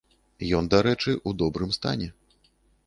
Ён, 0.59 0.69
дарэчы, 0.75 1.11
у 1.31 1.35
добрым 1.43 1.77
стане. 1.81 2.07